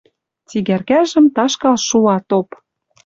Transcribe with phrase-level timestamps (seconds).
[0.47, 2.47] Цигӓркӓжӹм ташкал шуа топ.